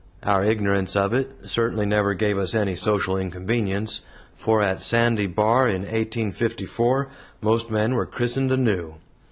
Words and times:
Our 0.23 0.43
ignorance 0.43 0.95
of 0.95 1.13
it 1.13 1.29
certainly 1.43 1.85
never 1.85 2.15
gave 2.15 2.39
us 2.39 2.55
any 2.55 2.75
social 2.75 3.15
inconvenience, 3.17 4.01
for 4.35 4.63
at 4.63 4.81
Sandy 4.81 5.27
Bar 5.27 5.67
in 5.67 5.81
1854 5.83 7.07
most 7.39 7.69
men 7.69 7.93
were 7.93 8.07
christened 8.07 8.51
anew. 8.51 8.95